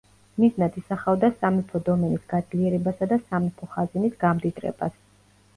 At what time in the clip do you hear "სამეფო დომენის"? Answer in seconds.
1.41-2.25